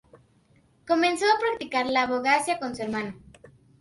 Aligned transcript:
Comenzó 0.87 1.25
a 1.25 1.39
practicar 1.39 1.85
la 1.85 2.01
abogacía 2.01 2.57
con 2.57 2.75
su 2.75 2.81
hermano. 2.81 3.15